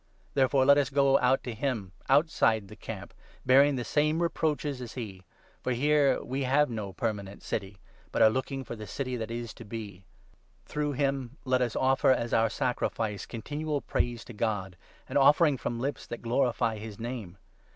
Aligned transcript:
Therefore 0.33 0.65
let 0.65 0.79
us 0.79 0.89
go 0.89 1.19
i; 1.19 1.29
out 1.29 1.43
to 1.43 1.53
him' 1.53 1.91
outside 2.09 2.67
the 2.69 2.75
camp,' 2.75 3.13
bearing 3.45 3.75
the 3.75 3.83
same 3.83 4.19
reproaches 4.23 4.81
as 4.81 4.93
he; 4.95 5.25
for 5.61 5.73
here 5.73 6.19
we 6.23 6.41
have 6.41 6.71
no 6.71 6.91
permanent 6.91 7.43
city, 7.43 7.77
but 8.11 8.19
are 8.19 8.31
looking 8.31 8.63
for 8.63 8.75
the 8.75 8.85
i^ 8.85 8.89
City 8.89 9.15
that 9.15 9.29
is 9.29 9.53
to 9.53 9.63
be. 9.63 10.03
Through 10.65 10.93
him 10.93 11.37
let 11.45 11.61
us 11.61 11.75
offer, 11.75 12.09
as 12.09 12.33
our 12.33 12.49
sacrifice, 12.49 13.27
i< 13.29 13.29
continual 13.29 13.79
praise 13.81 14.25
to 14.25 14.33
God— 14.33 14.75
an 15.07 15.17
offering 15.17 15.55
from 15.55 15.79
lips 15.79 16.07
that 16.07 16.23
glorify 16.23 16.79
his 16.79 16.97
Name. 16.97 17.37